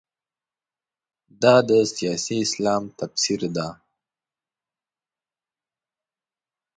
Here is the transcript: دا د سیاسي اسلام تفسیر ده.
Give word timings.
دا 1.41 1.55
د 1.69 1.71
سیاسي 1.95 2.35
اسلام 2.45 2.83
تفسیر 2.99 3.41
ده. 3.55 3.67